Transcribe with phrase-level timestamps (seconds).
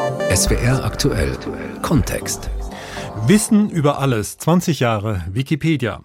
[0.00, 1.36] SWR aktuell
[1.82, 2.48] Kontext.
[3.26, 4.38] Wissen über alles.
[4.38, 6.00] 20 Jahre Wikipedia.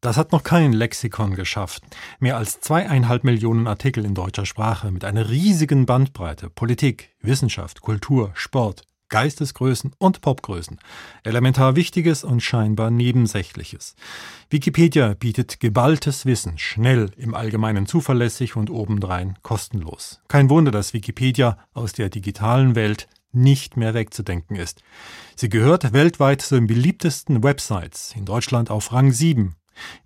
[0.00, 1.82] Das hat noch kein Lexikon geschafft.
[2.20, 6.48] Mehr als zweieinhalb Millionen Artikel in deutscher Sprache mit einer riesigen Bandbreite.
[6.48, 10.78] Politik, Wissenschaft, Kultur, Sport, Geistesgrößen und Popgrößen.
[11.24, 13.96] Elementar Wichtiges und scheinbar Nebensächliches.
[14.48, 20.20] Wikipedia bietet geballtes Wissen, schnell, im Allgemeinen zuverlässig und obendrein kostenlos.
[20.28, 24.82] Kein Wunder, dass Wikipedia aus der digitalen Welt nicht mehr wegzudenken ist.
[25.36, 29.56] Sie gehört weltweit zu den beliebtesten Websites, in Deutschland auf Rang 7.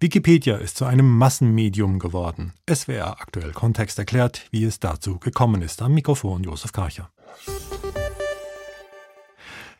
[0.01, 2.53] Wikipedia ist zu einem Massenmedium geworden.
[2.73, 5.83] SWR aktuell Kontext erklärt, wie es dazu gekommen ist.
[5.83, 7.11] Am Mikrofon Josef Karcher.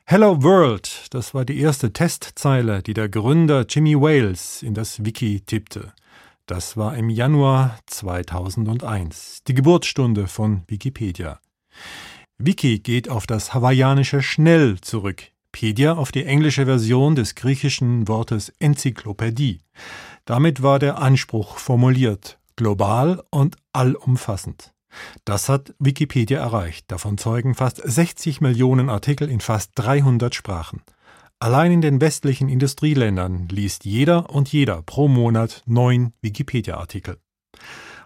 [0.07, 5.41] Hello World, das war die erste Testzeile, die der Gründer Jimmy Wales in das Wiki
[5.41, 5.95] tippte.
[6.47, 11.41] Das war im Januar 2001, die Geburtsstunde von Wikipedia.
[12.39, 18.53] Wiki geht auf das hawaiianische schnell zurück, Pedia auf die englische Version des griechischen Wortes
[18.59, 19.61] Enzyklopädie.
[20.25, 24.73] Damit war der Anspruch formuliert, global und allumfassend.
[25.25, 26.91] Das hat Wikipedia erreicht.
[26.91, 30.83] Davon zeugen fast 60 Millionen Artikel in fast 300 Sprachen.
[31.39, 37.19] Allein in den westlichen Industrieländern liest jeder und jeder pro Monat neun Wikipedia-Artikel.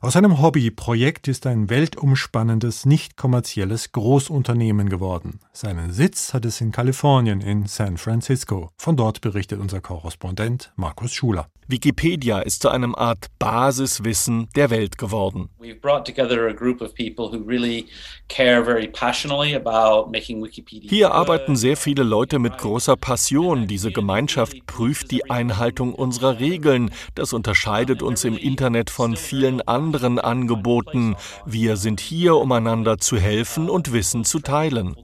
[0.01, 5.41] Aus einem Hobbyprojekt ist ein weltumspannendes, nicht kommerzielles Großunternehmen geworden.
[5.53, 8.71] Seinen Sitz hat es in Kalifornien, in San Francisco.
[8.77, 11.49] Von dort berichtet unser Korrespondent Markus Schuler.
[11.67, 15.51] Wikipedia ist zu einem Art Basiswissen der Welt geworden.
[20.89, 23.67] Hier arbeiten sehr viele Leute mit großer Passion.
[23.67, 26.91] Diese Gemeinschaft prüft die Einhaltung unserer Regeln.
[27.15, 29.88] Das unterscheidet uns im Internet von vielen anderen
[30.19, 31.17] Angeboten.
[31.47, 34.97] Wir sind hier, um einander zu helfen und Wissen zu teilen.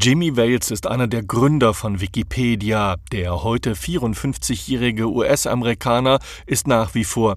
[0.00, 2.96] Jimmy Wales ist einer der Gründer von Wikipedia.
[3.12, 7.36] Der heute 54-jährige US-Amerikaner ist nach wie vor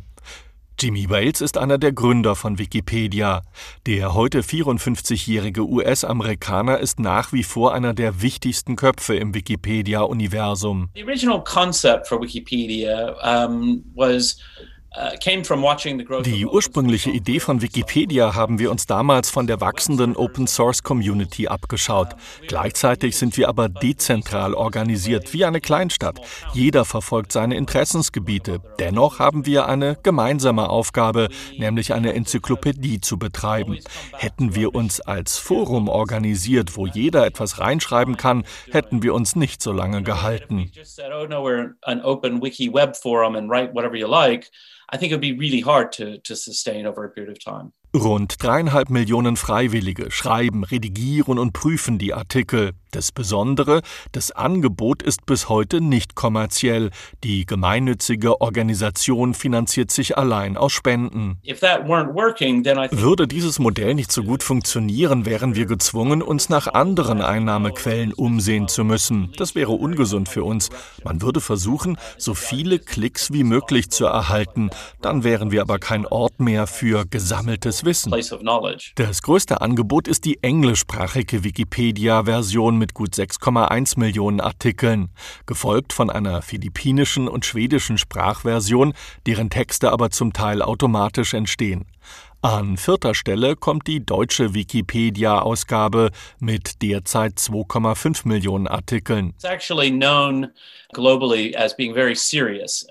[0.77, 3.43] Jimmy Wales ist einer der Gründer von Wikipedia.
[3.85, 10.89] Der heute 54-jährige US-Amerikaner ist nach wie vor einer der wichtigsten Köpfe im Wikipedia-Universum.
[10.93, 14.37] The original concept for Wikipedia um, was
[16.23, 21.47] Die ursprüngliche Idee von Wikipedia haben wir uns damals von der wachsenden Open Source Community
[21.47, 22.09] abgeschaut.
[22.47, 26.21] Gleichzeitig sind wir aber dezentral organisiert, wie eine Kleinstadt.
[26.53, 28.59] Jeder verfolgt seine Interessensgebiete.
[28.79, 33.79] Dennoch haben wir eine gemeinsame Aufgabe, nämlich eine Enzyklopädie zu betreiben.
[34.13, 39.61] Hätten wir uns als Forum organisiert, wo jeder etwas reinschreiben kann, hätten wir uns nicht
[39.61, 40.71] so lange gehalten.
[44.89, 47.73] I think it would be really hard to, to sustain over a period of time.
[47.95, 52.73] Rund dreieinhalb Millionen Freiwillige schreiben, redigieren und prüfen die Artikel.
[52.91, 53.81] Das Besondere,
[54.13, 56.91] das Angebot ist bis heute nicht kommerziell.
[57.23, 61.37] Die gemeinnützige Organisation finanziert sich allein aus Spenden.
[62.91, 68.67] Würde dieses Modell nicht so gut funktionieren, wären wir gezwungen, uns nach anderen Einnahmequellen umsehen
[68.67, 69.33] zu müssen.
[69.37, 70.69] Das wäre ungesund für uns.
[71.03, 74.69] Man würde versuchen, so viele Klicks wie möglich zu erhalten.
[75.01, 78.11] Dann wären wir aber kein Ort mehr für gesammeltes Wissen.
[78.95, 85.09] Das größte Angebot ist die englischsprachige Wikipedia-Version mit gut 6,1 Millionen Artikeln,
[85.45, 88.93] gefolgt von einer philippinischen und schwedischen Sprachversion,
[89.25, 91.85] deren Texte aber zum Teil automatisch entstehen.
[92.45, 99.33] An vierter Stelle kommt die deutsche Wikipedia-Ausgabe mit derzeit 2,5 Millionen Artikeln.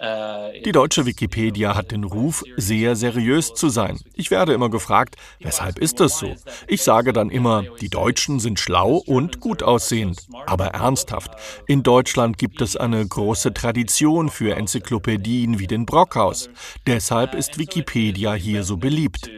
[0.03, 4.01] Uh, die deutsche Wikipedia hat den Ruf, sehr seriös zu sein.
[4.15, 6.35] Ich werde immer gefragt, weshalb ist das so?
[6.67, 10.27] Ich sage dann immer, die Deutschen sind schlau und gut aussehend.
[10.47, 11.31] Aber ernsthaft,
[11.69, 16.51] in Deutschland gibt es eine große Tradition für Enzyklopädien wie den Brockhaus.
[16.89, 19.31] Deshalb ist Wikipedia hier so beliebt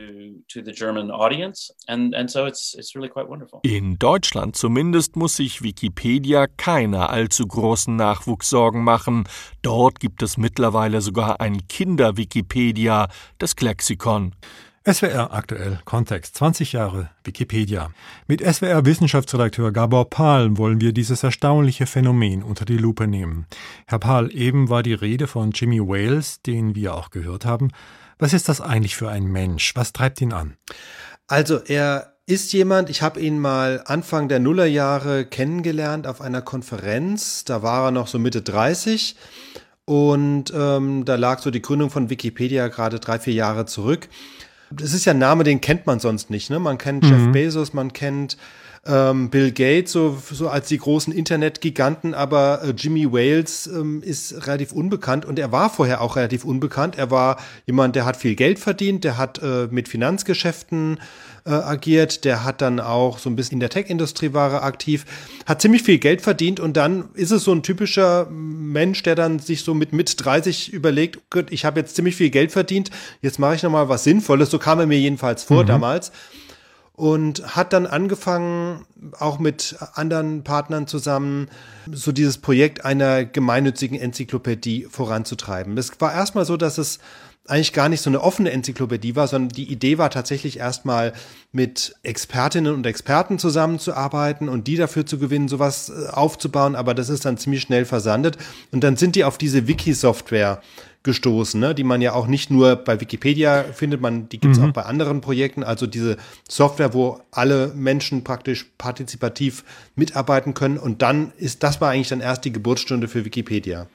[0.56, 1.72] to the German audience.
[1.87, 3.61] And, and so it's, it's really quite wonderful.
[3.62, 9.25] In Deutschland zumindest muss sich Wikipedia keine allzu großen Nachwuchssorgen machen.
[9.62, 13.08] Dort gibt es mittlerweile sogar ein Kinder-Wikipedia,
[13.38, 14.35] das Klexikon.
[14.88, 17.91] SWR aktuell Kontext 20 Jahre Wikipedia.
[18.29, 23.47] Mit SWR Wissenschaftsredakteur Gabor Pahl wollen wir dieses erstaunliche Phänomen unter die Lupe nehmen.
[23.88, 27.73] Herr Pahl, eben war die Rede von Jimmy Wales, den wir auch gehört haben.
[28.18, 29.74] Was ist das eigentlich für ein Mensch?
[29.76, 30.56] Was treibt ihn an?
[31.26, 37.44] Also er ist jemand, ich habe ihn mal Anfang der Nullerjahre kennengelernt auf einer Konferenz.
[37.44, 39.16] Da war er noch so Mitte 30
[39.84, 44.08] und ähm, da lag so die Gründung von Wikipedia gerade drei, vier Jahre zurück.
[44.70, 46.50] Das ist ja ein Name, den kennt man sonst nicht.
[46.50, 46.58] Ne?
[46.58, 47.10] Man kennt mhm.
[47.10, 48.36] Jeff Bezos, man kennt
[48.87, 54.47] ähm, Bill Gates so, so als die großen Internetgiganten, aber äh, Jimmy Wales ähm, ist
[54.47, 56.97] relativ unbekannt und er war vorher auch relativ unbekannt.
[56.97, 60.99] Er war jemand, der hat viel Geld verdient, der hat äh, mit Finanzgeschäften
[61.44, 65.05] äh, agiert, der hat dann auch so ein bisschen in der Tech-Industrie war er aktiv,
[65.47, 69.38] hat ziemlich viel Geld verdient und dann ist es so ein typischer Mensch, der dann
[69.38, 72.91] sich so mit mit 30 überlegt, gut, ich habe jetzt ziemlich viel Geld verdient,
[73.23, 74.50] jetzt mache ich noch mal was Sinnvolles.
[74.50, 75.69] So kam er mir jedenfalls vor mhm.
[75.69, 76.12] damals
[76.96, 78.87] und hat dann angefangen,
[79.19, 81.48] auch mit anderen Partnern zusammen,
[81.93, 85.76] so dieses Projekt einer gemeinnützigen Enzyklopädie voranzutreiben.
[85.76, 86.98] Es war erstmal so, dass es
[87.48, 91.12] eigentlich gar nicht so eine offene Enzyklopädie war, sondern die Idee war tatsächlich erstmal
[91.52, 96.75] mit Expertinnen und Experten zusammenzuarbeiten und die dafür zu gewinnen, sowas äh, aufzubauen.
[96.75, 98.37] Aber das ist dann ziemlich schnell versandet.
[98.72, 100.60] Und dann sind die auf diese Wiki-Software
[101.06, 101.75] gestoßen, ne?
[101.75, 104.69] die man ja auch nicht nur bei Wikipedia findet, man, die gibt es mhm.
[104.69, 105.64] auch bei anderen Projekten.
[105.64, 109.64] Also diese Software, wo alle Menschen praktisch partizipativ
[109.94, 110.76] mitarbeiten können.
[110.76, 113.87] Und dann ist, das war eigentlich dann erst die Geburtsstunde für Wikipedia.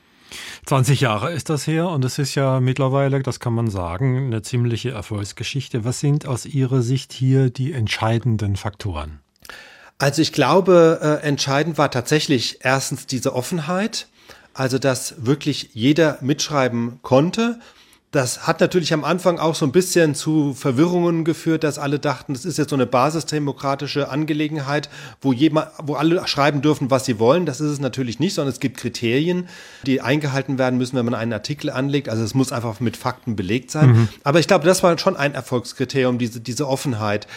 [0.65, 4.41] 20 Jahre ist das her und es ist ja mittlerweile, das kann man sagen, eine
[4.41, 5.83] ziemliche Erfolgsgeschichte.
[5.83, 9.19] Was sind aus Ihrer Sicht hier die entscheidenden Faktoren?
[9.97, 14.07] Also ich glaube, äh, entscheidend war tatsächlich erstens diese Offenheit
[14.53, 17.59] also dass wirklich jeder mitschreiben konnte.
[18.11, 22.33] Das hat natürlich am Anfang auch so ein bisschen zu Verwirrungen geführt, dass alle dachten,
[22.33, 24.89] das ist jetzt so eine basisdemokratische Angelegenheit,
[25.21, 27.45] wo jemand, wo alle schreiben dürfen, was sie wollen.
[27.45, 29.47] Das ist es natürlich nicht, sondern es gibt Kriterien,
[29.85, 32.09] die eingehalten werden müssen, wenn man einen Artikel anlegt.
[32.09, 33.91] Also es muss einfach mit Fakten belegt sein.
[33.91, 34.09] Mhm.
[34.25, 37.27] Aber ich glaube, das war schon ein Erfolgskriterium, diese, diese Offenheit.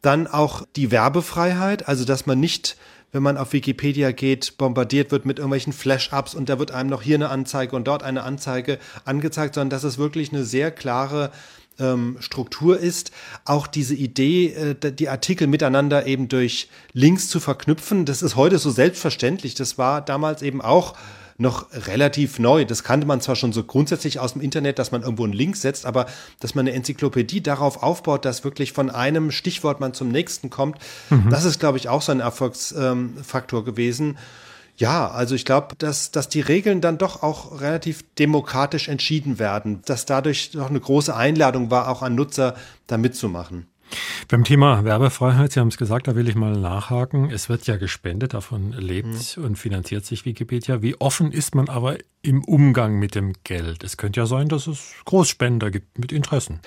[0.00, 2.76] Dann auch die Werbefreiheit, also dass man nicht
[3.12, 7.02] wenn man auf Wikipedia geht, bombardiert wird mit irgendwelchen Flash-Ups und da wird einem noch
[7.02, 11.30] hier eine Anzeige und dort eine Anzeige angezeigt, sondern dass es wirklich eine sehr klare
[11.78, 13.10] ähm, Struktur ist.
[13.44, 18.58] Auch diese Idee, äh, die Artikel miteinander eben durch Links zu verknüpfen, das ist heute
[18.58, 19.54] so selbstverständlich.
[19.54, 20.96] Das war damals eben auch
[21.40, 22.64] noch relativ neu.
[22.64, 25.56] Das kannte man zwar schon so grundsätzlich aus dem Internet, dass man irgendwo einen Link
[25.56, 26.06] setzt, aber
[26.38, 30.78] dass man eine Enzyklopädie darauf aufbaut, dass wirklich von einem Stichwort man zum nächsten kommt,
[31.08, 31.30] mhm.
[31.30, 34.18] das ist, glaube ich, auch so ein Erfolgsfaktor ähm, gewesen.
[34.76, 39.82] Ja, also ich glaube, dass, dass die Regeln dann doch auch relativ demokratisch entschieden werden,
[39.84, 42.54] dass dadurch doch eine große Einladung war, auch an Nutzer
[42.86, 43.69] da mitzumachen.
[44.28, 47.30] Beim Thema Werbefreiheit, Sie haben es gesagt, da will ich mal nachhaken.
[47.30, 49.44] Es wird ja gespendet, davon lebt mhm.
[49.44, 50.82] und finanziert sich Wikipedia.
[50.82, 53.82] Wie offen ist man aber im Umgang mit dem Geld?
[53.82, 56.60] Es könnte ja sein, dass es Großspender gibt mit Interessen.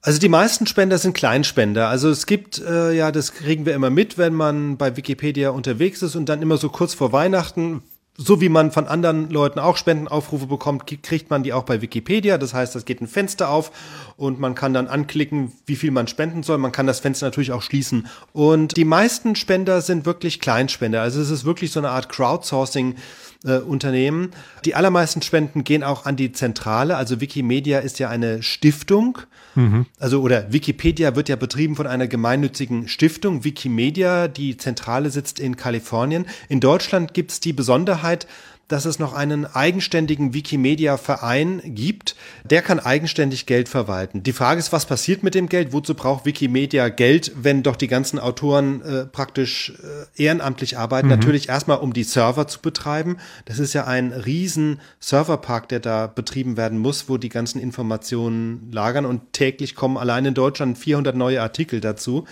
[0.00, 1.88] Also die meisten Spender sind Kleinspender.
[1.88, 6.02] Also es gibt, äh, ja, das kriegen wir immer mit, wenn man bei Wikipedia unterwegs
[6.02, 7.82] ist und dann immer so kurz vor Weihnachten
[8.20, 12.36] so wie man von anderen Leuten auch Spendenaufrufe bekommt, kriegt man die auch bei Wikipedia.
[12.36, 13.70] Das heißt, es geht ein Fenster auf
[14.16, 16.58] und man kann dann anklicken, wie viel man spenden soll.
[16.58, 18.08] Man kann das Fenster natürlich auch schließen.
[18.32, 21.00] Und die meisten Spender sind wirklich Kleinspender.
[21.00, 22.96] Also es ist wirklich so eine Art Crowdsourcing.
[23.44, 24.32] Äh, Unternehmen.
[24.64, 26.96] Die allermeisten Spenden gehen auch an die Zentrale.
[26.96, 29.18] Also Wikimedia ist ja eine Stiftung.
[29.54, 29.86] Mhm.
[30.00, 33.44] Also oder Wikipedia wird ja betrieben von einer gemeinnützigen Stiftung.
[33.44, 36.26] Wikimedia, die Zentrale sitzt in Kalifornien.
[36.48, 38.26] In Deutschland gibt es die Besonderheit,
[38.68, 42.14] dass es noch einen eigenständigen Wikimedia-Verein gibt.
[42.44, 44.22] Der kann eigenständig Geld verwalten.
[44.22, 45.72] Die Frage ist, was passiert mit dem Geld?
[45.72, 49.72] Wozu braucht Wikimedia Geld, wenn doch die ganzen Autoren äh, praktisch
[50.16, 51.08] äh, ehrenamtlich arbeiten?
[51.08, 51.14] Mhm.
[51.14, 53.16] Natürlich erstmal, um die Server zu betreiben.
[53.46, 58.70] Das ist ja ein riesen Serverpark, der da betrieben werden muss, wo die ganzen Informationen
[58.70, 62.26] lagern und täglich kommen allein in Deutschland 400 neue Artikel dazu.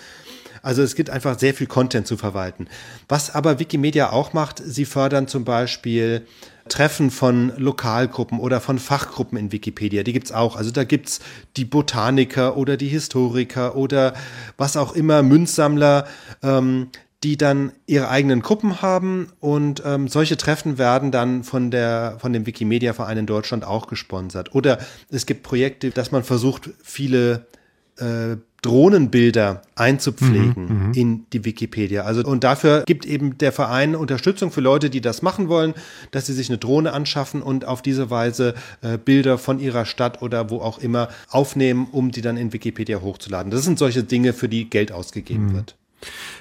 [0.67, 2.67] Also es gibt einfach sehr viel Content zu verwalten.
[3.07, 6.27] Was aber Wikimedia auch macht, sie fördern zum Beispiel
[6.67, 10.03] Treffen von Lokalgruppen oder von Fachgruppen in Wikipedia.
[10.03, 10.57] Die gibt's auch.
[10.57, 11.21] Also da gibt's
[11.55, 14.13] die Botaniker oder die Historiker oder
[14.57, 16.05] was auch immer, Münzsammler,
[16.43, 16.89] ähm,
[17.23, 22.33] die dann ihre eigenen Gruppen haben und ähm, solche Treffen werden dann von der von
[22.33, 24.53] dem Wikimedia Verein in Deutschland auch gesponsert.
[24.53, 27.45] Oder es gibt Projekte, dass man versucht, viele
[27.97, 32.03] äh, Drohnenbilder einzupflegen mhm, mhm, in die Wikipedia.
[32.03, 35.73] Also und dafür gibt eben der Verein Unterstützung für Leute, die das machen wollen,
[36.11, 40.21] dass sie sich eine Drohne anschaffen und auf diese Weise äh, Bilder von ihrer Stadt
[40.21, 43.51] oder wo auch immer aufnehmen, um die dann in Wikipedia hochzuladen.
[43.51, 45.53] Das sind solche Dinge, für die Geld ausgegeben mhm.
[45.53, 45.75] wird.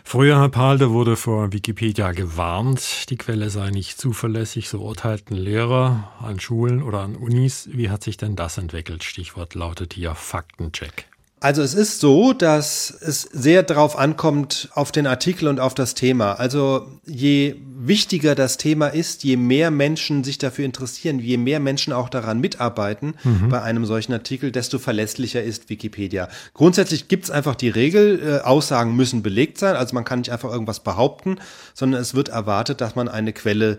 [0.04, 6.12] Früher, Herr Palde, wurde vor Wikipedia gewarnt, die Quelle sei nicht zuverlässig, so urteilten Lehrer
[6.20, 7.68] an Schulen oder an Unis.
[7.72, 9.04] Wie hat sich denn das entwickelt?
[9.04, 11.08] Stichwort lautet hier Faktencheck.
[11.38, 15.92] Also es ist so, dass es sehr darauf ankommt, auf den Artikel und auf das
[15.92, 16.32] Thema.
[16.32, 21.92] Also je wichtiger das Thema ist, je mehr Menschen sich dafür interessieren, je mehr Menschen
[21.92, 23.50] auch daran mitarbeiten mhm.
[23.50, 26.28] bei einem solchen Artikel, desto verlässlicher ist Wikipedia.
[26.54, 30.32] Grundsätzlich gibt es einfach die Regel, äh, Aussagen müssen belegt sein, also man kann nicht
[30.32, 31.36] einfach irgendwas behaupten,
[31.74, 33.78] sondern es wird erwartet, dass man eine Quelle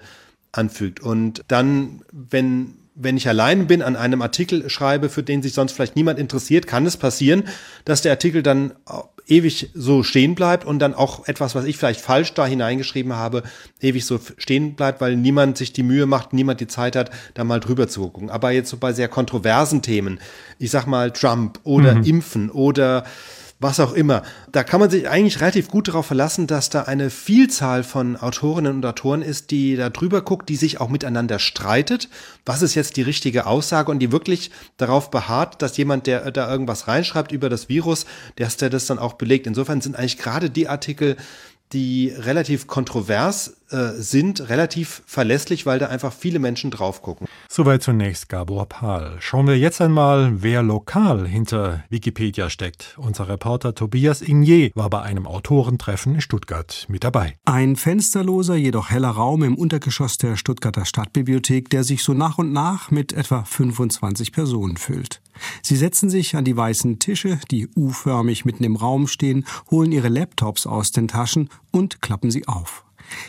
[0.52, 1.00] anfügt.
[1.00, 5.74] Und dann, wenn wenn ich allein bin, an einem Artikel schreibe, für den sich sonst
[5.74, 7.44] vielleicht niemand interessiert, kann es passieren,
[7.86, 8.74] dass der Artikel dann
[9.27, 13.44] ewig so stehen bleibt und dann auch etwas, was ich vielleicht falsch da hineingeschrieben habe,
[13.82, 17.44] ewig so stehen bleibt, weil niemand sich die Mühe macht, niemand die Zeit hat, da
[17.44, 18.30] mal drüber zu gucken.
[18.30, 20.20] Aber jetzt so bei sehr kontroversen Themen,
[20.60, 22.04] ich sag mal Trump oder mhm.
[22.04, 23.04] Impfen oder
[23.60, 24.22] was auch immer.
[24.52, 28.76] Da kann man sich eigentlich relativ gut darauf verlassen, dass da eine Vielzahl von Autorinnen
[28.76, 32.10] und Autoren ist, die da drüber guckt, die sich auch miteinander streitet.
[32.46, 36.52] Was ist jetzt die richtige Aussage und die wirklich darauf beharrt, dass jemand, der da
[36.52, 39.48] irgendwas reinschreibt über das Virus, dass der das dann auch belegt.
[39.48, 41.18] Insofern sind eigentlich gerade die Artikel,
[41.74, 47.27] die relativ kontrovers äh, sind, relativ verlässlich, weil da einfach viele Menschen drauf gucken.
[47.50, 49.17] Soweit zunächst Gabor Pahl.
[49.19, 52.95] Schauen wir jetzt einmal, wer lokal hinter Wikipedia steckt.
[52.97, 57.36] Unser Reporter Tobias Ignier war bei einem Autorentreffen in Stuttgart mit dabei.
[57.45, 62.53] Ein fensterloser, jedoch heller Raum im Untergeschoss der Stuttgarter Stadtbibliothek, der sich so nach und
[62.53, 65.21] nach mit etwa 25 Personen füllt.
[65.62, 70.09] Sie setzen sich an die weißen Tische, die U-förmig mitten im Raum stehen, holen ihre
[70.09, 72.87] Laptops aus den Taschen und klappen sie auf.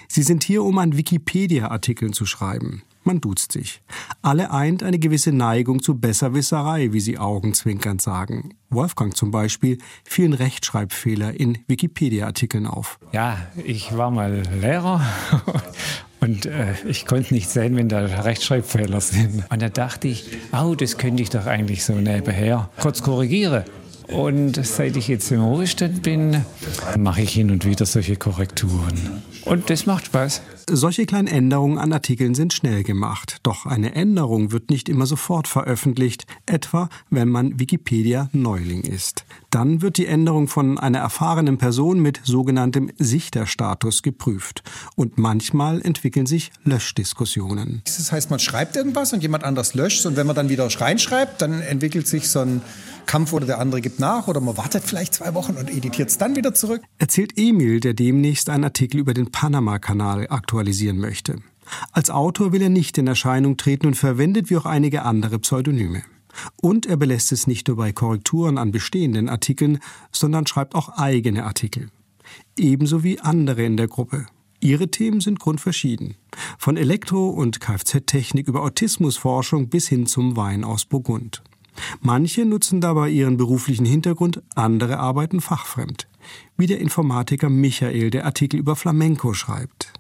[0.09, 2.83] Sie sind hier, um an Wikipedia-Artikeln zu schreiben.
[3.09, 3.81] Man duzt sich.
[4.21, 8.51] Alle eint eine gewisse Neigung zu Besserwisserei, wie sie augenzwinkernd sagen.
[8.69, 12.99] Wolfgang zum Beispiel fielen Rechtschreibfehler in Wikipedia-Artikeln auf.
[13.13, 15.01] Ja, ich war mal Lehrer
[16.21, 19.45] und äh, ich konnte nicht sehen, wenn da Rechtschreibfehler sind.
[19.49, 23.65] Und da dachte ich, oh, das könnte ich doch eigentlich so nebenher kurz korrigieren.
[24.09, 26.45] Und seit ich jetzt im Ruhestand bin,
[26.97, 29.23] mache ich hin und wieder solche Korrekturen.
[29.45, 30.43] Und das macht Spaß.
[30.71, 33.39] Solche kleinen Änderungen an Artikeln sind schnell gemacht.
[33.43, 39.25] Doch eine Änderung wird nicht immer sofort veröffentlicht, etwa wenn man Wikipedia-Neuling ist.
[39.51, 44.63] Dann wird die Änderung von einer erfahrenen Person mit sogenanntem Sichterstatus geprüft.
[44.95, 47.81] Und manchmal entwickeln sich Löschdiskussionen.
[47.87, 50.05] Das heißt, man schreibt irgendwas und jemand anders löscht.
[50.05, 52.61] Und wenn man dann wieder reinschreibt, dann entwickelt sich so ein
[53.09, 56.19] Kampf oder der andere gibt nach oder man wartet vielleicht zwei Wochen und editiert es
[56.19, 56.83] dann wieder zurück.
[56.99, 60.27] Erzählt Emil, der demnächst einen Artikel über den Panama-Kanal
[60.59, 61.37] aktualisieren möchte.
[61.93, 66.03] Als Autor will er nicht in Erscheinung treten und verwendet wie auch einige andere Pseudonyme.
[66.61, 69.79] Und er belässt es nicht nur bei Korrekturen an bestehenden Artikeln,
[70.11, 71.91] sondern schreibt auch eigene Artikel.
[72.57, 74.27] Ebenso wie andere in der Gruppe.
[74.61, 76.17] Ihre Themen sind grundverschieden.
[76.59, 81.43] Von Elektro- und Kfz-Technik über Autismusforschung bis hin zum Wein aus Burgund.
[82.01, 86.09] Manche nutzen dabei ihren beruflichen Hintergrund, andere arbeiten fachfremd.
[86.57, 89.93] Wie der Informatiker Michael, der Artikel über Flamenco schreibt.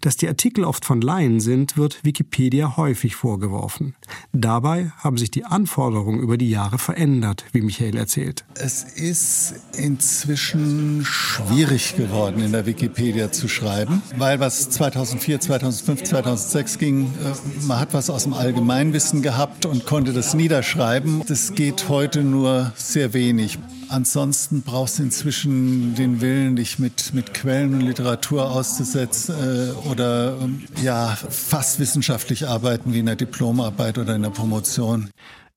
[0.00, 3.94] Dass die Artikel oft von Laien sind, wird Wikipedia häufig vorgeworfen.
[4.32, 8.44] Dabei haben sich die Anforderungen über die Jahre verändert, wie Michael erzählt.
[8.54, 16.78] Es ist inzwischen schwierig geworden, in der Wikipedia zu schreiben, weil was 2004, 2005, 2006
[16.78, 21.22] ging, äh, man hat was aus dem Allgemeinwissen gehabt und konnte das niederschreiben.
[21.26, 23.58] Das geht heute nur sehr wenig.
[23.94, 30.36] Ansonsten brauchst du inzwischen den Willen, dich mit, mit Quellen und Literatur auszusetzen äh, oder
[30.40, 35.10] ähm, ja, fast wissenschaftlich arbeiten wie in der Diplomarbeit oder in der Promotion.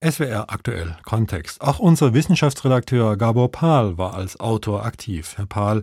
[0.07, 1.61] SWR aktuell Kontext.
[1.61, 5.33] Auch unser Wissenschaftsredakteur Gabor Pahl war als Autor aktiv.
[5.37, 5.81] Herr Pahl,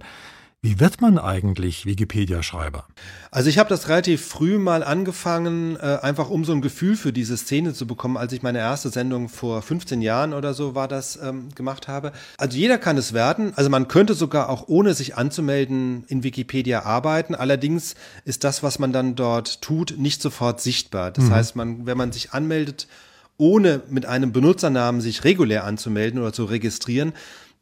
[0.64, 2.87] wie wird man eigentlich Wikipedia-Schreiber?
[3.30, 7.12] Also ich habe das relativ früh mal angefangen, äh, einfach um so ein Gefühl für
[7.12, 10.88] diese Szene zu bekommen, als ich meine erste Sendung vor 15 Jahren oder so war
[10.88, 12.12] das ähm, gemacht habe.
[12.38, 13.52] Also jeder kann es werden.
[13.56, 17.35] Also man könnte sogar auch ohne sich anzumelden in Wikipedia arbeiten.
[17.35, 17.94] Allerdings
[18.25, 21.11] ist das, was man dann dort tut, nicht sofort sichtbar.
[21.11, 21.30] Das mhm.
[21.30, 22.88] heißt, man, wenn man sich anmeldet,
[23.37, 27.12] ohne mit einem Benutzernamen sich regulär anzumelden oder zu registrieren,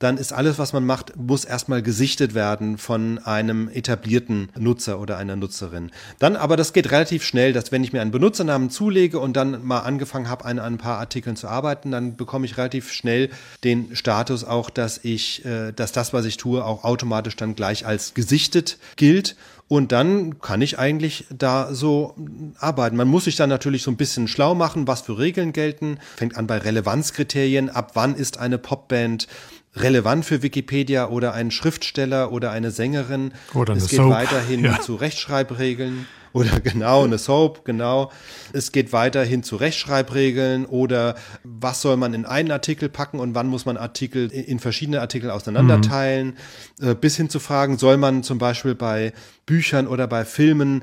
[0.02, 5.16] dann ist alles, was man macht, muss erstmal gesichtet werden von einem etablierten Nutzer oder
[5.18, 5.90] einer Nutzerin.
[6.18, 9.64] Dann aber, das geht relativ schnell, dass wenn ich mir einen Benutzernamen zulege und dann
[9.64, 13.30] mal angefangen habe, an ein paar Artikeln zu arbeiten, dann bekomme ich relativ schnell
[13.64, 17.86] den Status auch, dass ich, äh, dass das, was ich tue, auch automatisch dann gleich
[17.86, 19.36] als gesichtet gilt.
[19.68, 22.14] Und dann kann ich eigentlich da so
[22.58, 22.94] arbeiten.
[22.94, 25.98] Man muss sich dann natürlich so ein bisschen schlau machen, was für Regeln gelten.
[26.16, 27.70] Fängt an bei Relevanzkriterien.
[27.70, 29.28] Ab wann ist eine Popband
[29.74, 33.32] relevant für Wikipedia oder ein Schriftsteller oder eine Sängerin.
[33.54, 34.10] Oder eine es geht Soap.
[34.10, 34.80] weiterhin ja.
[34.80, 36.06] zu Rechtschreibregeln.
[36.32, 38.10] Oder genau, eine Soap, genau.
[38.52, 41.14] Es geht weiterhin zu Rechtschreibregeln oder
[41.44, 45.30] was soll man in einen Artikel packen und wann muss man Artikel in verschiedene Artikel
[45.30, 46.36] auseinanderteilen.
[46.78, 46.96] Mhm.
[46.96, 49.12] Bis hin zu Fragen, soll man zum Beispiel bei
[49.46, 50.82] Büchern oder bei Filmen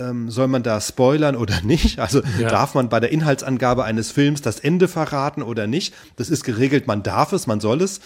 [0.00, 1.98] ähm, soll man da spoilern oder nicht?
[1.98, 2.48] Also ja.
[2.48, 5.94] darf man bei der Inhaltsangabe eines Films das Ende verraten oder nicht?
[6.16, 8.00] Das ist geregelt, man darf es, man soll es.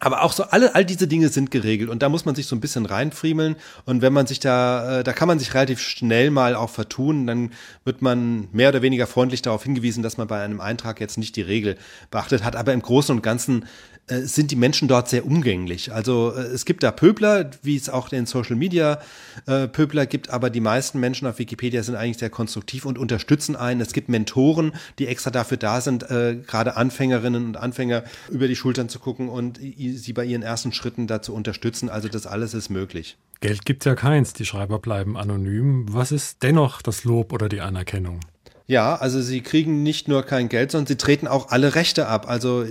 [0.00, 2.56] Aber auch so alle, all diese Dinge sind geregelt und da muss man sich so
[2.56, 6.32] ein bisschen reinfriemeln und wenn man sich da, äh, da kann man sich relativ schnell
[6.32, 7.52] mal auch vertun, dann
[7.84, 11.36] wird man mehr oder weniger freundlich darauf hingewiesen, dass man bei einem Eintrag jetzt nicht
[11.36, 11.76] die Regel
[12.10, 12.56] beachtet hat.
[12.56, 13.66] Aber im Großen und Ganzen
[14.08, 15.92] äh, sind die Menschen dort sehr umgänglich.
[15.92, 18.98] Also äh, es gibt da Pöbler, wie es auch den Social Media
[19.46, 23.54] äh, Pöbler gibt, aber die meisten Menschen auf Wikipedia sind eigentlich sehr konstruktiv und unterstützen
[23.54, 23.80] einen.
[23.80, 28.56] Es gibt Mentoren, die extra dafür da sind, äh, gerade Anfängerinnen und Anfänger über die
[28.56, 31.88] Schultern zu gucken und sie bei ihren ersten Schritten dazu unterstützen.
[31.88, 33.16] Also das alles ist möglich.
[33.40, 35.86] Geld gibt ja keins, die Schreiber bleiben anonym.
[35.88, 38.18] Was ist dennoch das Lob oder die Anerkennung?
[38.66, 42.28] Ja, also sie kriegen nicht nur kein Geld, sondern sie treten auch alle Rechte ab.
[42.28, 42.64] Also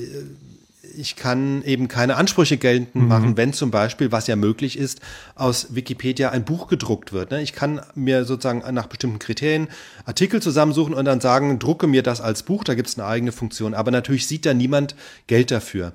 [0.97, 3.07] ich kann eben keine Ansprüche geltend mhm.
[3.07, 4.99] machen, wenn zum Beispiel, was ja möglich ist,
[5.35, 7.31] aus Wikipedia ein Buch gedruckt wird.
[7.31, 7.41] Ne?
[7.41, 9.67] Ich kann mir sozusagen nach bestimmten Kriterien
[10.05, 13.31] Artikel zusammensuchen und dann sagen, drucke mir das als Buch, da gibt es eine eigene
[13.31, 13.73] Funktion.
[13.73, 14.95] Aber natürlich sieht da niemand
[15.27, 15.93] Geld dafür.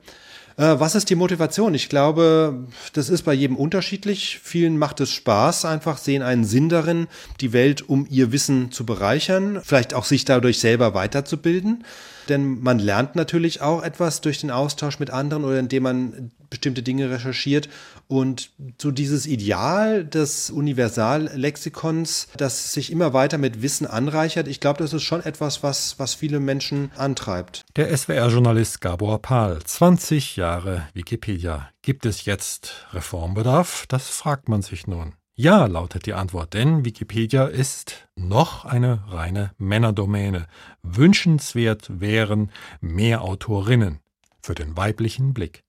[0.57, 1.75] Äh, was ist die Motivation?
[1.75, 4.41] Ich glaube, das ist bei jedem unterschiedlich.
[4.43, 7.09] Vielen macht es Spaß, einfach sehen einen Sinn darin,
[7.41, 11.85] die Welt um ihr Wissen zu bereichern, vielleicht auch sich dadurch selber weiterzubilden.
[12.29, 16.83] Denn man lernt natürlich auch etwas durch den Austausch mit anderen oder indem man bestimmte
[16.83, 17.69] Dinge recherchiert.
[18.09, 24.79] Und so dieses Ideal des Universallexikons, das sich immer weiter mit Wissen anreichert, ich glaube,
[24.79, 27.65] das ist schon etwas, was, was viele Menschen antreibt.
[27.75, 31.71] Der SWR-Journalist Gabor Pahl, 20 Jahre Wikipedia.
[31.83, 33.87] Gibt es jetzt Reformbedarf?
[33.89, 35.15] Das fragt man sich nun.
[35.39, 40.47] Ja, lautet die Antwort, denn Wikipedia ist noch eine reine Männerdomäne.
[40.83, 42.51] Wünschenswert wären
[42.81, 44.01] mehr Autorinnen
[44.41, 45.63] für den weiblichen Blick.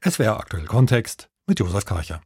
[0.00, 2.22] Es wäre aktuell Kontext mit Josef Karcher.